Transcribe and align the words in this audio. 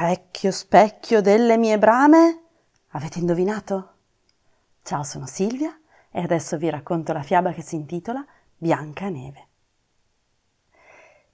Specchio, 0.00 0.50
specchio 0.50 1.20
delle 1.20 1.58
mie 1.58 1.76
brame? 1.76 2.44
Avete 2.92 3.18
indovinato? 3.18 3.96
Ciao, 4.82 5.02
sono 5.02 5.26
Silvia 5.26 5.78
e 6.10 6.22
adesso 6.22 6.56
vi 6.56 6.70
racconto 6.70 7.12
la 7.12 7.22
fiaba 7.22 7.52
che 7.52 7.60
si 7.60 7.74
intitola 7.74 8.24
Biancaneve. 8.56 9.48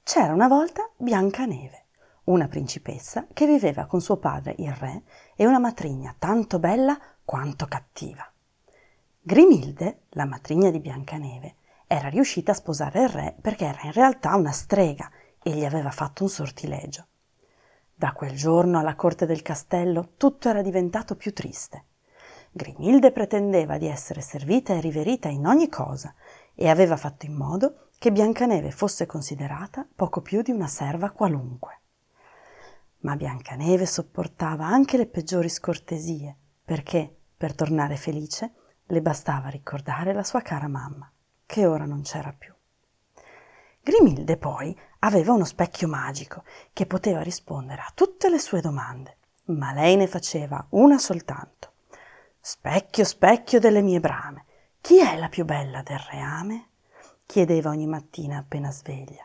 C'era 0.02 0.32
una 0.32 0.48
volta 0.48 0.90
Biancaneve, 0.96 1.84
una 2.24 2.48
principessa 2.48 3.28
che 3.32 3.46
viveva 3.46 3.86
con 3.86 4.00
suo 4.00 4.16
padre 4.16 4.56
il 4.58 4.72
re 4.72 5.04
e 5.36 5.46
una 5.46 5.60
matrigna 5.60 6.12
tanto 6.18 6.58
bella 6.58 6.98
quanto 7.24 7.66
cattiva. 7.66 8.28
Grimilde, 9.20 10.06
la 10.08 10.24
matrigna 10.24 10.70
di 10.70 10.80
Biancaneve, 10.80 11.54
era 11.86 12.08
riuscita 12.08 12.50
a 12.50 12.56
sposare 12.56 13.04
il 13.04 13.10
re 13.10 13.36
perché 13.40 13.66
era 13.66 13.82
in 13.84 13.92
realtà 13.92 14.34
una 14.34 14.50
strega 14.50 15.08
e 15.40 15.50
gli 15.50 15.64
aveva 15.64 15.92
fatto 15.92 16.24
un 16.24 16.28
sortilegio. 16.28 17.06
Da 17.98 18.12
quel 18.12 18.36
giorno 18.36 18.78
alla 18.78 18.94
corte 18.94 19.24
del 19.24 19.40
castello 19.40 20.10
tutto 20.18 20.50
era 20.50 20.60
diventato 20.60 21.16
più 21.16 21.32
triste. 21.32 21.84
Grimilde 22.52 23.10
pretendeva 23.10 23.78
di 23.78 23.86
essere 23.86 24.20
servita 24.20 24.74
e 24.74 24.80
riverita 24.80 25.28
in 25.28 25.46
ogni 25.46 25.70
cosa 25.70 26.14
e 26.54 26.68
aveva 26.68 26.98
fatto 26.98 27.24
in 27.24 27.32
modo 27.32 27.88
che 27.98 28.12
Biancaneve 28.12 28.70
fosse 28.70 29.06
considerata 29.06 29.88
poco 29.94 30.20
più 30.20 30.42
di 30.42 30.50
una 30.50 30.66
serva 30.66 31.08
qualunque. 31.08 31.80
Ma 32.98 33.16
Biancaneve 33.16 33.86
sopportava 33.86 34.66
anche 34.66 34.98
le 34.98 35.06
peggiori 35.06 35.48
scortesie, 35.48 36.36
perché, 36.62 37.16
per 37.34 37.54
tornare 37.54 37.96
felice, 37.96 38.52
le 38.84 39.00
bastava 39.00 39.48
ricordare 39.48 40.12
la 40.12 40.22
sua 40.22 40.42
cara 40.42 40.68
mamma, 40.68 41.10
che 41.46 41.64
ora 41.64 41.86
non 41.86 42.02
c'era 42.02 42.34
più. 42.38 42.55
Grimilde 43.86 44.36
poi 44.36 44.76
aveva 44.98 45.32
uno 45.32 45.44
specchio 45.44 45.86
magico 45.86 46.42
che 46.72 46.86
poteva 46.86 47.22
rispondere 47.22 47.82
a 47.82 47.92
tutte 47.94 48.28
le 48.28 48.40
sue 48.40 48.60
domande, 48.60 49.18
ma 49.44 49.72
lei 49.72 49.94
ne 49.94 50.08
faceva 50.08 50.66
una 50.70 50.98
soltanto. 50.98 51.74
Specchio, 52.40 53.04
specchio 53.04 53.60
delle 53.60 53.82
mie 53.82 54.00
brame, 54.00 54.44
chi 54.80 54.98
è 54.98 55.16
la 55.16 55.28
più 55.28 55.44
bella 55.44 55.82
del 55.82 56.00
reame? 56.00 56.70
chiedeva 57.26 57.70
ogni 57.70 57.86
mattina 57.86 58.38
appena 58.38 58.72
sveglia. 58.72 59.24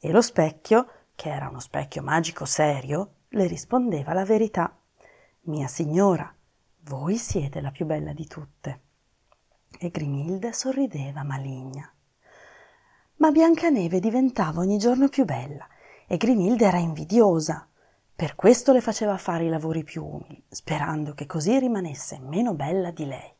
E 0.00 0.10
lo 0.10 0.22
specchio, 0.22 0.88
che 1.14 1.30
era 1.30 1.48
uno 1.48 1.60
specchio 1.60 2.02
magico 2.02 2.46
serio, 2.46 3.18
le 3.28 3.46
rispondeva 3.46 4.12
la 4.12 4.24
verità. 4.24 4.76
Mia 5.42 5.68
signora, 5.68 6.34
voi 6.80 7.16
siete 7.16 7.60
la 7.60 7.70
più 7.70 7.86
bella 7.86 8.12
di 8.12 8.26
tutte. 8.26 8.80
E 9.78 9.88
Grimilde 9.90 10.52
sorrideva 10.52 11.22
maligna. 11.22 11.88
Ma 13.16 13.30
Biancaneve 13.30 14.00
diventava 14.00 14.60
ogni 14.60 14.76
giorno 14.76 15.08
più 15.08 15.24
bella 15.24 15.66
e 16.06 16.16
Grimilde 16.16 16.66
era 16.66 16.78
invidiosa. 16.78 17.68
Per 18.14 18.34
questo 18.34 18.72
le 18.72 18.80
faceva 18.80 19.16
fare 19.16 19.44
i 19.44 19.48
lavori 19.48 19.84
più 19.84 20.04
umili, 20.04 20.44
sperando 20.48 21.14
che 21.14 21.26
così 21.26 21.58
rimanesse 21.58 22.18
meno 22.20 22.54
bella 22.54 22.90
di 22.90 23.06
lei. 23.06 23.32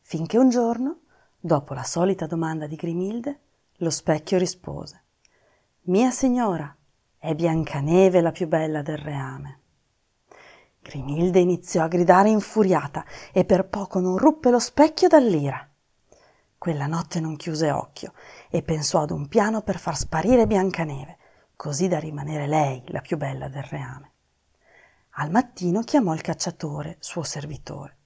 Finché 0.00 0.38
un 0.38 0.48
giorno, 0.48 1.00
dopo 1.38 1.74
la 1.74 1.82
solita 1.82 2.26
domanda 2.26 2.66
di 2.66 2.76
Grimilde, 2.76 3.40
lo 3.78 3.90
specchio 3.90 4.38
rispose 4.38 5.02
Mia 5.86 6.10
signora, 6.10 6.74
è 7.18 7.34
Biancaneve 7.34 8.20
la 8.20 8.32
più 8.32 8.46
bella 8.48 8.82
del 8.82 8.98
reame. 8.98 9.60
Grimilde 10.80 11.40
iniziò 11.40 11.82
a 11.82 11.88
gridare 11.88 12.28
infuriata 12.28 13.04
e 13.32 13.44
per 13.44 13.68
poco 13.68 14.00
non 14.00 14.18
ruppe 14.18 14.50
lo 14.50 14.58
specchio 14.58 15.08
dall'ira. 15.08 15.66
Quella 16.58 16.86
notte 16.86 17.20
non 17.20 17.36
chiuse 17.36 17.70
occhio 17.70 18.14
e 18.48 18.62
pensò 18.62 19.02
ad 19.02 19.10
un 19.10 19.28
piano 19.28 19.62
per 19.62 19.78
far 19.78 19.96
sparire 19.96 20.46
Biancaneve, 20.46 21.18
così 21.56 21.88
da 21.88 21.98
rimanere 21.98 22.46
lei 22.46 22.82
la 22.86 23.00
più 23.00 23.16
bella 23.16 23.48
del 23.48 23.64
reame. 23.64 24.12
Al 25.16 25.30
mattino 25.30 25.82
chiamò 25.82 26.14
il 26.14 26.22
cacciatore, 26.22 26.96
suo 27.00 27.22
servitore, 27.22 27.98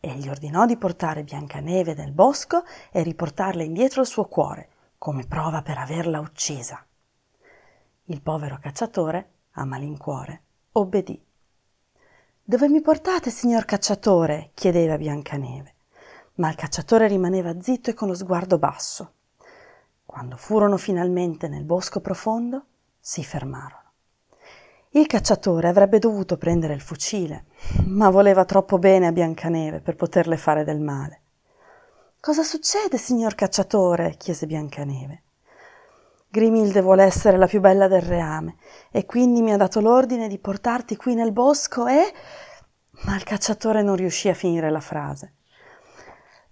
e 0.00 0.14
gli 0.14 0.28
ordinò 0.28 0.64
di 0.64 0.76
portare 0.76 1.24
Biancaneve 1.24 1.94
nel 1.94 2.12
bosco 2.12 2.62
e 2.92 3.02
riportarle 3.02 3.64
indietro 3.64 4.00
il 4.02 4.06
suo 4.06 4.26
cuore, 4.26 4.68
come 4.96 5.26
prova 5.26 5.62
per 5.62 5.78
averla 5.78 6.20
uccisa. 6.20 6.86
Il 8.04 8.22
povero 8.22 8.58
cacciatore, 8.58 9.32
a 9.52 9.64
malincuore, 9.64 10.42
obbedì. 10.72 11.20
Dove 12.42 12.68
mi 12.68 12.80
portate, 12.80 13.30
signor 13.30 13.64
cacciatore? 13.64 14.50
chiedeva 14.54 14.96
Biancaneve 14.96 15.73
ma 16.36 16.48
il 16.48 16.56
cacciatore 16.56 17.06
rimaneva 17.06 17.60
zitto 17.60 17.90
e 17.90 17.94
con 17.94 18.08
lo 18.08 18.14
sguardo 18.14 18.58
basso. 18.58 19.12
Quando 20.04 20.36
furono 20.36 20.76
finalmente 20.76 21.48
nel 21.48 21.64
bosco 21.64 22.00
profondo, 22.00 22.64
si 22.98 23.24
fermarono. 23.24 23.82
Il 24.90 25.06
cacciatore 25.06 25.68
avrebbe 25.68 25.98
dovuto 25.98 26.36
prendere 26.36 26.74
il 26.74 26.80
fucile, 26.80 27.46
ma 27.86 28.10
voleva 28.10 28.44
troppo 28.44 28.78
bene 28.78 29.08
a 29.08 29.12
Biancaneve 29.12 29.80
per 29.80 29.96
poterle 29.96 30.36
fare 30.36 30.62
del 30.62 30.80
male. 30.80 31.20
Cosa 32.20 32.42
succede, 32.42 32.96
signor 32.96 33.34
cacciatore? 33.34 34.14
chiese 34.16 34.46
Biancaneve. 34.46 35.22
Grimilde 36.28 36.80
vuole 36.80 37.04
essere 37.04 37.36
la 37.36 37.46
più 37.46 37.60
bella 37.60 37.86
del 37.86 38.02
reame 38.02 38.56
e 38.90 39.04
quindi 39.04 39.42
mi 39.42 39.52
ha 39.52 39.56
dato 39.56 39.80
l'ordine 39.80 40.26
di 40.26 40.38
portarti 40.38 40.96
qui 40.96 41.14
nel 41.14 41.32
bosco 41.32 41.86
e... 41.86 42.12
Ma 43.02 43.16
il 43.16 43.24
cacciatore 43.24 43.82
non 43.82 43.96
riuscì 43.96 44.28
a 44.28 44.34
finire 44.34 44.70
la 44.70 44.80
frase. 44.80 45.34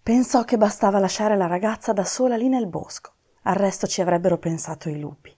Pensò 0.04 0.42
che 0.42 0.56
bastava 0.56 0.98
lasciare 0.98 1.36
la 1.36 1.46
ragazza 1.46 1.92
da 1.92 2.02
sola 2.02 2.36
lì 2.36 2.48
nel 2.48 2.66
bosco, 2.66 3.12
al 3.42 3.54
resto 3.54 3.86
ci 3.86 4.00
avrebbero 4.00 4.36
pensato 4.36 4.88
i 4.88 4.98
lupi. 4.98 5.32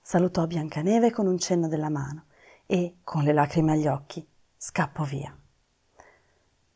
Salutò 0.00 0.46
Biancaneve 0.46 1.10
con 1.10 1.26
un 1.26 1.38
cenno 1.38 1.68
della 1.68 1.90
mano 1.90 2.28
e, 2.64 3.00
con 3.04 3.24
le 3.24 3.34
lacrime 3.34 3.72
agli 3.72 3.86
occhi, 3.86 4.26
scappò 4.56 5.02
via. 5.04 5.36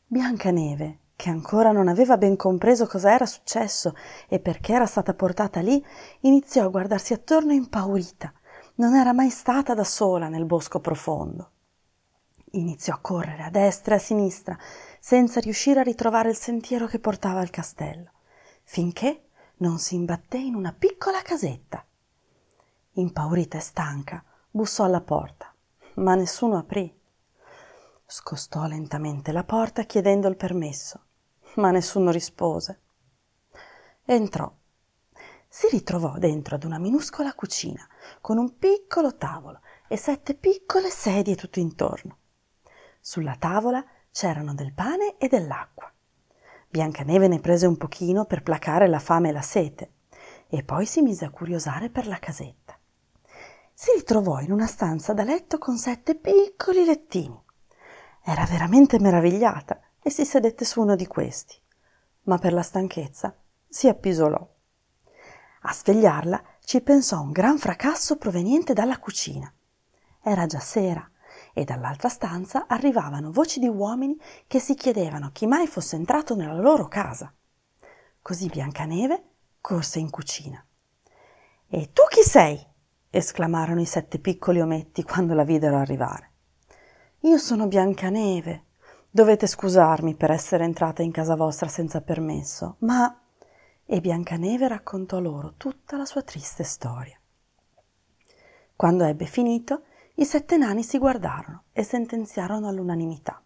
Biancaneve, 0.05 0.99
che 1.17 1.31
ancora 1.31 1.73
non 1.73 1.89
aveva 1.89 2.19
ben 2.19 2.37
compreso 2.37 2.87
cosa 2.87 3.15
era 3.15 3.25
successo 3.25 3.95
e 4.29 4.39
perché 4.39 4.75
era 4.75 4.85
stata 4.85 5.15
portata 5.15 5.61
lì, 5.61 5.83
iniziò 6.21 6.67
a 6.67 6.69
guardarsi 6.69 7.15
attorno 7.15 7.55
impaurita. 7.55 8.31
Non 8.75 8.95
era 8.95 9.15
mai 9.15 9.31
stata 9.31 9.73
da 9.73 9.85
sola 9.85 10.29
nel 10.29 10.45
bosco 10.45 10.79
profondo. 10.79 11.52
Iniziò 12.55 12.95
a 12.95 12.99
correre 12.99 13.45
a 13.45 13.51
destra 13.51 13.95
e 13.95 13.97
a 13.97 14.01
sinistra, 14.01 14.59
senza 15.01 15.41
riuscire 15.41 15.81
a 15.81 15.85
ritrovare 15.85 16.29
il 16.29 16.37
sentiero 16.37 16.87
che 16.87 16.99
portava 16.99 17.41
al 17.41 17.49
castello, 17.49 18.11
finché 18.63 19.29
non 19.59 19.79
si 19.79 19.95
imbatté 19.95 20.37
in 20.37 20.55
una 20.55 20.75
piccola 20.75 21.23
casetta. 21.23 21.83
Impaurita 22.93 23.57
e 23.57 23.61
stanca, 23.61 24.23
bussò 24.51 24.85
alla 24.85 25.01
porta, 25.01 25.55
ma 25.95 26.15
nessuno 26.15 26.59
aprì. 26.59 26.95
Scostò 28.05 28.67
lentamente 28.67 29.33
la 29.33 29.45
porta 29.45 29.85
chiedendo 29.85 30.29
il 30.29 30.37
permesso, 30.37 31.05
ma 31.55 31.71
nessuno 31.71 32.11
rispose. 32.11 32.81
Entrò. 34.05 34.53
Si 35.49 35.69
ritrovò 35.71 36.19
dentro 36.19 36.57
ad 36.57 36.65
una 36.65 36.79
minuscola 36.79 37.33
cucina, 37.33 37.87
con 38.21 38.37
un 38.37 38.59
piccolo 38.59 39.17
tavolo 39.17 39.61
e 39.89 39.97
sette 39.97 40.35
piccole 40.35 40.91
sedie 40.91 41.35
tutto 41.35 41.59
intorno. 41.59 42.19
Sulla 43.05 43.35
tavola 43.37 43.85
c'erano 44.13 44.55
del 44.55 44.73
pane 44.73 45.17
e 45.19 45.27
dell'acqua. 45.27 45.93
Biancaneve 46.69 47.27
ne 47.27 47.41
prese 47.41 47.67
un 47.67 47.77
pochino 47.77 48.27
per 48.27 48.45
placare 48.45 48.87
la 48.87 49.01
fame 49.01 49.31
e 49.31 49.33
la 49.33 49.43
sete 49.43 49.95
e 50.47 50.63
poi 50.63 50.87
si 50.87 51.03
mise 51.03 51.25
a 51.25 51.31
curiosare 51.31 51.91
per 51.91 52.07
la 52.07 52.21
casetta. 52.21 52.79
Si 53.75 53.91
ritrovò 53.97 54.39
in 54.39 54.53
una 54.53 54.69
stanza 54.69 55.15
da 55.15 55.25
letto 55.25 55.59
con 55.59 55.79
sette 55.79 56.15
piccoli 56.15 56.85
lettini. 56.85 57.37
Era 58.23 58.45
veramente 58.45 59.01
meravigliata 59.01 59.81
e 60.01 60.09
si 60.09 60.25
sedette 60.25 60.65
su 60.65 60.81
uno 60.81 60.95
di 60.95 61.09
questi, 61.09 61.61
ma 62.23 62.39
per 62.39 62.53
la 62.53 62.63
stanchezza 62.63 63.37
si 63.69 63.89
appisolò. 63.89 64.49
A 65.63 65.73
svegliarla 65.73 66.41
ci 66.61 66.81
pensò 66.83 67.21
un 67.21 67.33
gran 67.33 67.59
fracasso 67.59 68.17
proveniente 68.17 68.75
dalla 68.75 69.01
cucina. 69.01 69.53
Era 70.23 70.47
già 70.47 70.61
sera 70.61 71.05
e 71.53 71.65
dall'altra 71.65 72.09
stanza 72.09 72.67
arrivavano 72.67 73.31
voci 73.31 73.61
di 73.61 73.69
uomini 73.69 74.19
che 74.47 74.59
si 74.59 74.75
chiedevano 74.75 75.31
chi 75.33 75.47
mai 75.47 75.67
fosse 75.67 75.97
entrato 75.97 76.35
nella 76.35 76.61
loro 76.61 76.89
casa. 76.89 77.33
Così 78.21 78.49
Biancaneve 78.49 79.25
corse 79.61 79.99
in 79.99 80.11
cucina. 80.11 80.65
E 81.69 81.91
tu 81.93 82.03
chi 82.09 82.23
sei? 82.23 82.71
esclamarono 83.11 83.81
i 83.81 83.87
sette 83.87 84.19
piccoli 84.19 84.61
ometti 84.61 85.03
quando 85.03 85.35
la 85.35 85.45
videro 85.45 85.77
arrivare. 85.77 86.31
Io 87.21 87.39
sono 87.39 87.69
Biancaneve. 87.69 88.65
Dovete 89.11 89.47
scusarmi 89.47 90.15
per 90.15 90.31
essere 90.31 90.65
entrata 90.65 91.03
in 91.03 91.13
casa 91.13 91.37
vostra 91.37 91.69
senza 91.69 92.01
permesso, 92.01 92.77
ma. 92.81 93.21
E 93.85 94.01
Biancaneve 94.01 94.69
raccontò 94.69 95.21
loro 95.21 95.55
tutta 95.57 95.97
la 95.97 96.07
sua 96.07 96.23
triste 96.23 96.65
storia. 96.65 97.19
Quando 98.75 99.05
ebbe 99.05 99.27
finito, 99.27 99.83
i 100.17 100.27
sette 100.27 100.59
nani 100.59 100.83
si 100.83 100.99
guardarono 100.99 101.65
e 101.73 101.83
sentenziarono 101.83 102.69
all'unanimità. 102.69 103.43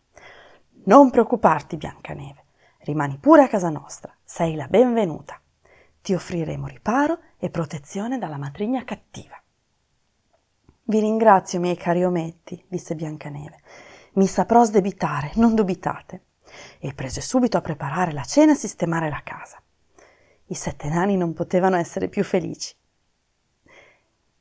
Non 0.87 1.11
preoccuparti, 1.11 1.77
Biancaneve, 1.77 2.45
rimani 2.81 3.19
pure 3.19 3.45
a 3.45 3.49
casa 3.49 3.71
nostra, 3.71 4.13
sei 4.25 4.57
la 4.57 4.67
benvenuta. 4.67 5.41
Ti 6.03 6.15
offriremo 6.15 6.67
riparo 6.67 7.21
e 7.39 7.51
protezione 7.51 8.19
dalla 8.19 8.37
matrigna 8.37 8.83
cattiva. 8.85 9.41
Vi 10.83 10.99
ringrazio, 10.99 11.61
miei 11.61 11.77
cari 11.77 12.05
ometti, 12.05 12.65
disse 12.67 12.97
Biancaneve. 12.97 13.61
Mi 14.15 14.27
saprò 14.27 14.65
sdebitare, 14.65 15.33
non 15.37 15.55
dubitate. 15.55 16.25
E 16.79 16.95
prese 16.95 17.21
subito 17.21 17.57
a 17.57 17.61
preparare 17.61 18.13
la 18.13 18.25
cena 18.25 18.53
e 18.53 18.57
sistemare 18.57 19.09
la 19.09 19.23
casa. 19.23 19.61
I 20.47 20.55
sette 20.55 20.89
nani 20.89 21.17
non 21.17 21.33
potevano 21.33 21.77
essere 21.77 22.09
più 22.09 22.25
felici. 22.25 22.75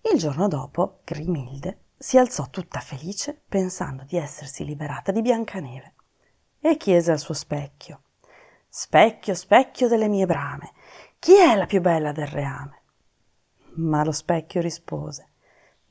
Il 0.01 0.19
giorno 0.19 0.47
dopo, 0.47 0.99
Grimilde 1.03 1.79
si 2.05 2.19
alzò 2.19 2.51
tutta 2.51 2.81
felice 2.81 3.41
pensando 3.49 4.03
di 4.03 4.15
essersi 4.15 4.63
liberata 4.63 5.11
di 5.11 5.23
Biancaneve 5.23 5.95
e 6.59 6.77
chiese 6.77 7.11
al 7.11 7.17
suo 7.17 7.33
specchio 7.33 8.03
Specchio, 8.69 9.33
specchio 9.33 9.87
delle 9.87 10.07
mie 10.07 10.27
brame, 10.27 10.73
chi 11.17 11.33
è 11.35 11.55
la 11.55 11.65
più 11.65 11.81
bella 11.81 12.11
del 12.11 12.27
reame? 12.27 12.81
Ma 13.77 14.03
lo 14.03 14.11
specchio 14.11 14.61
rispose 14.61 15.31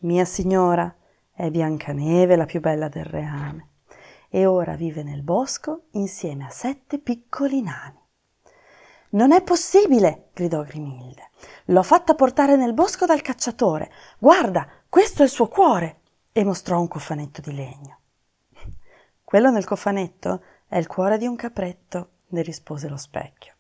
Mia 0.03 0.25
signora 0.25 0.95
è 1.33 1.51
Biancaneve 1.51 2.37
la 2.37 2.45
più 2.45 2.61
bella 2.61 2.87
del 2.87 3.07
reame 3.07 3.71
e 4.29 4.47
ora 4.47 4.77
vive 4.77 5.03
nel 5.03 5.25
bosco 5.25 5.87
insieme 5.95 6.45
a 6.45 6.51
sette 6.51 7.01
piccoli 7.01 7.61
nani. 7.61 8.01
Non 9.11 9.33
è 9.33 9.43
possibile, 9.43 10.31
gridò 10.33 10.63
Grimilde. 10.63 11.31
L'ho 11.67 11.83
fatta 11.83 12.15
portare 12.15 12.55
nel 12.55 12.73
bosco 12.73 13.05
dal 13.05 13.21
cacciatore. 13.21 13.91
Guarda, 14.19 14.69
questo 14.89 15.23
è 15.23 15.25
il 15.25 15.31
suo 15.31 15.49
cuore. 15.49 16.03
E 16.37 16.43
mostrò 16.43 16.81
un 16.81 16.89
cofanetto 16.89 17.41
di 17.41 17.55
legno. 17.55 17.99
Quello 19.23 19.53
nel 19.53 19.65
cofanetto 19.65 20.43
è 20.67 20.77
il 20.79 20.89
cuore 20.89 21.17
di 21.17 21.29
un 21.29 21.37
capretto, 21.37 22.09
le 22.31 22.43
rispose 22.43 22.89
lo 22.89 22.97
specchio. 22.97 23.53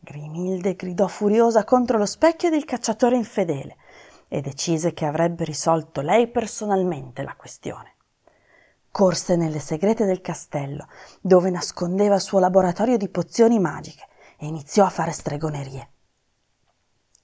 Grimilde 0.00 0.74
gridò 0.74 1.06
furiosa 1.06 1.62
contro 1.62 1.96
lo 1.96 2.04
specchio 2.04 2.48
ed 2.48 2.54
il 2.54 2.64
cacciatore 2.64 3.14
infedele 3.14 3.76
e 4.26 4.40
decise 4.40 4.92
che 4.92 5.04
avrebbe 5.04 5.44
risolto 5.44 6.00
lei 6.00 6.26
personalmente 6.26 7.22
la 7.22 7.36
questione. 7.36 7.94
Corse 8.90 9.36
nelle 9.36 9.60
segrete 9.60 10.04
del 10.04 10.20
castello, 10.20 10.88
dove 11.20 11.48
nascondeva 11.48 12.16
il 12.16 12.20
suo 12.20 12.40
laboratorio 12.40 12.96
di 12.96 13.08
pozioni 13.08 13.60
magiche, 13.60 14.04
e 14.36 14.46
iniziò 14.46 14.84
a 14.84 14.90
fare 14.90 15.12
stregonerie. 15.12 15.88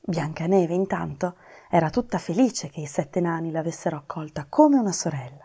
Biancaneve, 0.01 0.75
intanto, 0.75 1.39
era 1.75 1.91
tutta 1.91 2.19
felice 2.19 2.71
che 2.71 2.83
i 2.83 2.87
sette 2.87 3.19
nani 3.19 3.51
l'avessero 3.51 3.97
accolta 3.97 4.47
come 4.49 4.79
una 4.79 4.93
sorella. 4.93 5.45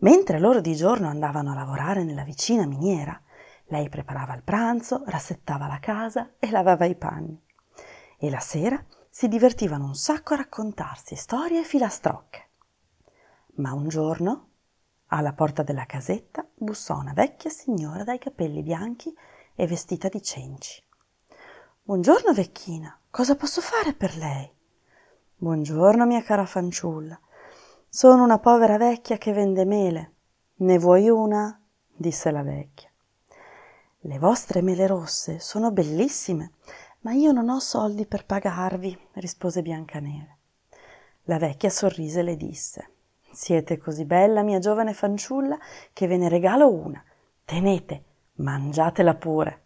Mentre 0.00 0.38
loro 0.38 0.60
di 0.60 0.76
giorno 0.76 1.08
andavano 1.08 1.52
a 1.52 1.54
lavorare 1.54 2.04
nella 2.04 2.22
vicina 2.22 2.66
miniera, 2.66 3.18
lei 3.68 3.88
preparava 3.88 4.34
il 4.34 4.42
pranzo, 4.42 5.04
rassettava 5.06 5.66
la 5.66 5.78
casa 5.78 6.32
e 6.38 6.50
lavava 6.50 6.84
i 6.84 6.96
panni. 6.96 7.42
E 8.18 8.28
la 8.28 8.40
sera 8.40 8.84
si 9.08 9.26
divertivano 9.26 9.86
un 9.86 9.94
sacco 9.94 10.34
a 10.34 10.36
raccontarsi 10.36 11.16
storie 11.16 11.60
e 11.60 11.64
filastrocche. 11.64 12.48
Ma 13.54 13.72
un 13.72 13.88
giorno, 13.88 14.48
alla 15.06 15.32
porta 15.32 15.62
della 15.62 15.86
casetta, 15.86 16.46
bussò 16.54 16.98
una 16.98 17.14
vecchia 17.14 17.48
signora 17.48 18.04
dai 18.04 18.18
capelli 18.18 18.62
bianchi 18.62 19.10
e 19.54 19.66
vestita 19.66 20.10
di 20.10 20.20
cenci. 20.20 20.84
Buongiorno, 21.84 22.34
vecchina, 22.34 23.00
cosa 23.08 23.34
posso 23.34 23.62
fare 23.62 23.94
per 23.94 24.14
lei? 24.18 24.60
Buongiorno, 25.42 26.06
mia 26.06 26.22
cara 26.22 26.46
fanciulla. 26.46 27.18
Sono 27.88 28.22
una 28.22 28.38
povera 28.38 28.76
vecchia 28.76 29.18
che 29.18 29.32
vende 29.32 29.64
mele. 29.64 30.12
Ne 30.58 30.78
vuoi 30.78 31.08
una? 31.08 31.60
disse 31.92 32.30
la 32.30 32.44
vecchia. 32.44 32.88
Le 34.02 34.18
vostre 34.20 34.62
mele 34.62 34.86
rosse 34.86 35.40
sono 35.40 35.72
bellissime, 35.72 36.52
ma 37.00 37.10
io 37.10 37.32
non 37.32 37.48
ho 37.48 37.58
soldi 37.58 38.06
per 38.06 38.24
pagarvi, 38.24 38.96
rispose 39.14 39.62
Biancaneve. 39.62 40.36
La 41.22 41.38
vecchia 41.38 41.70
sorrise 41.70 42.20
e 42.20 42.22
le 42.22 42.36
disse 42.36 42.90
Siete 43.32 43.78
così 43.78 44.04
bella, 44.04 44.44
mia 44.44 44.60
giovane 44.60 44.92
fanciulla, 44.92 45.58
che 45.92 46.06
ve 46.06 46.18
ne 46.18 46.28
regalo 46.28 46.72
una. 46.72 47.02
Tenete, 47.44 48.04
Mangiatela 48.34 49.16
pure. 49.16 49.62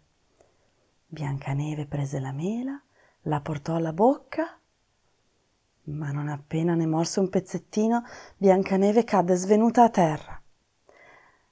Biancaneve 1.05 1.85
prese 1.85 2.19
la 2.19 2.31
mela, 2.31 2.81
la 3.21 3.41
portò 3.41 3.75
alla 3.75 3.93
bocca, 3.93 4.57
ma 5.87 6.11
non 6.11 6.27
appena 6.27 6.73
ne 6.75 6.85
morse 6.85 7.19
un 7.19 7.29
pezzettino, 7.29 8.03
Biancaneve 8.35 9.03
cadde 9.03 9.35
svenuta 9.35 9.83
a 9.83 9.89
terra. 9.89 10.41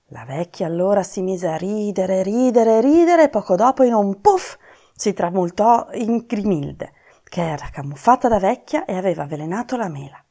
La 0.09 0.25
vecchia 0.25 0.67
allora 0.67 1.03
si 1.03 1.21
mise 1.21 1.47
a 1.47 1.55
ridere, 1.55 2.21
ridere, 2.23 2.81
ridere 2.81 3.23
e 3.23 3.29
poco 3.29 3.55
dopo 3.55 3.83
in 3.83 3.93
un 3.93 4.19
puff 4.21 4.57
si 4.95 5.13
tramultò 5.13 5.89
in 5.93 6.25
Grimilde, 6.27 6.93
che 7.23 7.41
era 7.41 7.69
camuffata 7.69 8.27
da 8.27 8.39
vecchia 8.39 8.85
e 8.85 8.95
aveva 8.95 9.23
avvelenato 9.23 9.75
la 9.77 9.89
mela. 9.89 10.23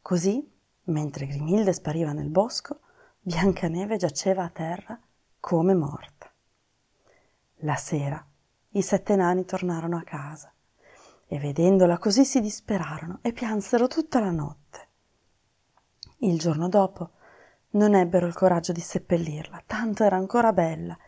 Così, 0.00 0.50
mentre 0.84 1.26
Grimilde 1.26 1.72
spariva 1.72 2.12
nel 2.12 2.30
bosco, 2.30 2.80
Biancaneve 3.20 3.96
giaceva 3.96 4.44
a 4.44 4.50
terra 4.50 4.98
come 5.38 5.74
morta. 5.74 6.30
La 7.62 7.76
sera 7.76 8.24
i 8.70 8.82
sette 8.82 9.16
nani 9.16 9.44
tornarono 9.44 9.96
a 9.96 10.02
casa 10.02 10.52
e 11.32 11.38
vedendola 11.38 11.96
così 11.98 12.24
si 12.24 12.40
disperarono 12.40 13.20
e 13.22 13.32
piansero 13.32 13.86
tutta 13.86 14.18
la 14.18 14.32
notte. 14.32 14.88
Il 16.18 16.40
giorno 16.40 16.68
dopo 16.68 17.10
non 17.70 17.94
ebbero 17.94 18.26
il 18.26 18.34
coraggio 18.34 18.72
di 18.72 18.80
seppellirla, 18.80 19.62
tanto 19.64 20.02
era 20.02 20.16
ancora 20.16 20.52
bella, 20.52 20.98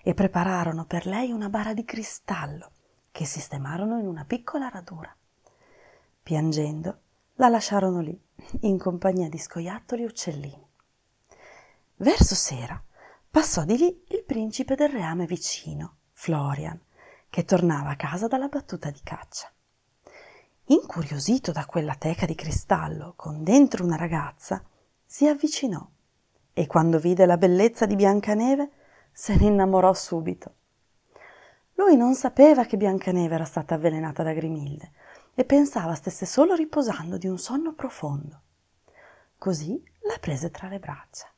e 0.00 0.14
prepararono 0.14 0.84
per 0.84 1.06
lei 1.06 1.32
una 1.32 1.48
bara 1.48 1.74
di 1.74 1.84
cristallo 1.84 2.70
che 3.10 3.24
sistemarono 3.24 3.98
in 3.98 4.06
una 4.06 4.24
piccola 4.24 4.68
radura. 4.68 5.12
Piangendo, 6.22 7.00
la 7.34 7.48
lasciarono 7.48 7.98
lì, 7.98 8.16
in 8.60 8.78
compagnia 8.78 9.28
di 9.28 9.38
scoiattoli 9.38 10.02
e 10.02 10.06
uccellini. 10.06 10.70
Verso 11.96 12.36
sera 12.36 12.80
passò 13.28 13.64
di 13.64 13.76
lì 13.76 14.04
il 14.10 14.22
principe 14.22 14.76
del 14.76 14.90
reame 14.90 15.26
vicino, 15.26 15.96
Florian, 16.12 16.80
che 17.28 17.44
tornava 17.44 17.90
a 17.90 17.96
casa 17.96 18.28
dalla 18.28 18.46
battuta 18.46 18.88
di 18.88 19.00
caccia. 19.02 19.52
Incuriosito 20.72 21.52
da 21.52 21.66
quella 21.66 21.96
teca 21.96 22.24
di 22.24 22.34
cristallo 22.34 23.12
con 23.14 23.44
dentro 23.44 23.84
una 23.84 23.96
ragazza, 23.96 24.64
si 25.04 25.28
avvicinò 25.28 25.86
e 26.54 26.66
quando 26.66 26.98
vide 26.98 27.26
la 27.26 27.36
bellezza 27.36 27.84
di 27.84 27.94
Biancaneve 27.94 28.70
se 29.12 29.36
ne 29.36 29.48
innamorò 29.48 29.92
subito. 29.92 30.54
Lui 31.74 31.94
non 31.94 32.14
sapeva 32.14 32.64
che 32.64 32.78
Biancaneve 32.78 33.34
era 33.34 33.44
stata 33.44 33.74
avvelenata 33.74 34.22
da 34.22 34.32
Grimilde 34.32 34.92
e 35.34 35.44
pensava 35.44 35.94
stesse 35.94 36.24
solo 36.24 36.54
riposando 36.54 37.18
di 37.18 37.26
un 37.26 37.36
sonno 37.36 37.74
profondo. 37.74 38.40
Così 39.36 39.78
la 40.08 40.16
prese 40.18 40.50
tra 40.50 40.68
le 40.68 40.78
braccia 40.78 41.30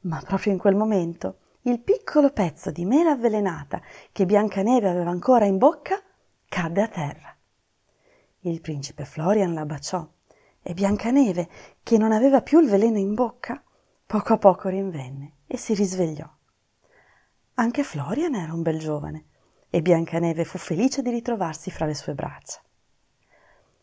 ma 0.00 0.20
proprio 0.20 0.52
in 0.52 0.58
quel 0.58 0.74
momento 0.74 1.38
il 1.62 1.80
piccolo 1.80 2.30
pezzo 2.30 2.70
di 2.70 2.84
mela 2.84 3.12
avvelenata 3.12 3.80
che 4.12 4.26
Biancaneve 4.26 4.90
aveva 4.90 5.08
ancora 5.08 5.46
in 5.46 5.56
bocca 5.56 5.98
cadde 6.46 6.82
a 6.82 6.88
terra. 6.88 7.33
Il 8.46 8.60
principe 8.60 9.06
Florian 9.06 9.54
la 9.54 9.64
baciò 9.64 10.06
e 10.60 10.74
Biancaneve, 10.74 11.48
che 11.82 11.96
non 11.96 12.12
aveva 12.12 12.42
più 12.42 12.60
il 12.60 12.68
veleno 12.68 12.98
in 12.98 13.14
bocca, 13.14 13.62
poco 14.04 14.34
a 14.34 14.36
poco 14.36 14.68
rinvenne 14.68 15.36
e 15.46 15.56
si 15.56 15.72
risvegliò. 15.72 16.30
Anche 17.54 17.82
Florian 17.82 18.34
era 18.34 18.52
un 18.52 18.60
bel 18.60 18.78
giovane 18.78 19.24
e 19.70 19.80
Biancaneve 19.80 20.44
fu 20.44 20.58
felice 20.58 21.00
di 21.00 21.08
ritrovarsi 21.08 21.70
fra 21.70 21.86
le 21.86 21.94
sue 21.94 22.12
braccia. 22.12 22.60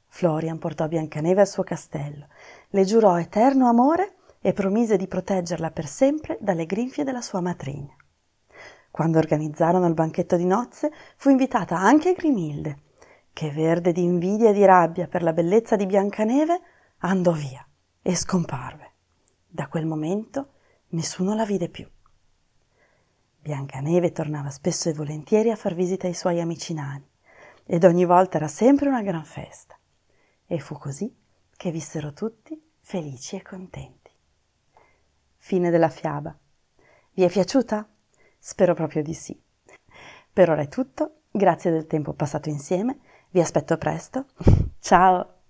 Florian 0.06 0.60
portò 0.60 0.88
Biancaneve 0.88 1.42
al 1.42 1.48
suo 1.48 1.64
castello, 1.64 2.28
le 2.70 2.84
giurò 2.84 3.20
eterno 3.20 3.68
amore 3.68 4.18
e 4.42 4.54
promise 4.54 4.96
di 4.96 5.08
proteggerla 5.08 5.72
per 5.72 5.88
sempre 5.88 6.38
dalle 6.40 6.68
grinfie 6.68 7.04
della 7.04 7.22
sua 7.22 7.42
matrigna. 7.42 7.96
Quando 8.92 9.18
organizzarono 9.18 9.88
il 9.88 9.96
banchetto 9.96 10.36
di 10.36 10.46
nozze, 10.46 10.92
fu 11.16 11.32
invitata 11.32 11.80
anche 11.80 12.14
Grimilde, 12.14 12.90
che 13.34 13.52
verde 13.52 13.92
di 13.92 14.04
invidia 14.04 14.50
e 14.50 14.54
di 14.54 14.66
rabbia 14.66 15.08
per 15.08 15.24
la 15.24 15.34
bellezza 15.34 15.76
di 15.76 15.86
Biancaneve, 15.86 16.62
andò 17.00 17.32
via 17.32 17.66
e 18.02 18.16
scomparve. 18.16 18.92
Da 19.48 19.68
quel 19.68 19.86
momento 19.86 20.54
nessuno 20.90 21.34
la 21.36 21.46
vide 21.46 21.70
più. 21.70 21.88
Biancaneve 23.40 24.12
tornava 24.12 24.50
spesso 24.50 24.90
e 24.90 24.94
volentieri 24.94 25.50
a 25.50 25.56
far 25.56 25.74
visita 25.74 26.08
ai 26.08 26.14
suoi 26.14 26.40
amici 26.40 26.74
nani, 26.74 27.10
ed 27.66 27.84
ogni 27.84 28.06
volta 28.06 28.38
era 28.38 28.48
sempre 28.48 28.88
una 28.88 29.02
gran 29.02 29.26
festa. 29.26 29.78
E 30.46 30.60
fu 30.60 30.78
così 30.78 31.14
che 31.56 31.72
vissero 31.72 32.14
tutti 32.14 32.62
felici 32.80 33.36
e 33.36 33.42
contenti. 33.42 34.12
Fine 35.38 35.70
della 35.70 35.90
fiaba. 35.90 36.38
Vi 37.14 37.24
è 37.24 37.30
piaciuta? 37.30 37.88
Spero 38.38 38.74
proprio 38.74 39.02
di 39.02 39.14
sì. 39.14 39.40
Per 40.34 40.50
ora 40.50 40.62
è 40.62 40.68
tutto, 40.68 41.24
grazie 41.32 41.72
del 41.72 41.88
tempo 41.88 42.14
passato 42.14 42.50
insieme, 42.50 43.00
vi 43.32 43.42
aspetto 43.42 43.78
presto. 43.78 44.26
Ciao! 44.80 45.41